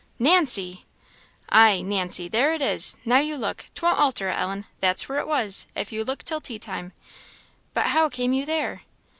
"Nancy!" 0.17 0.87
"Ay, 1.49 1.81
Nancy! 1.83 2.27
there 2.27 2.55
it 2.55 2.61
is. 2.63 2.97
Now 3.05 3.19
you 3.19 3.37
look! 3.37 3.67
'Twon't 3.75 3.99
alter 3.99 4.31
it, 4.31 4.35
Ellen; 4.35 4.65
that's 4.79 5.07
where 5.07 5.19
it 5.19 5.27
was, 5.27 5.67
if 5.75 5.91
you 5.91 6.03
look 6.03 6.23
till 6.25 6.41
tea 6.41 6.57
time." 6.57 6.91
"But 7.75 7.85
how 7.85 8.09
came 8.09 8.33
you 8.33 8.43
there?" 8.43 8.81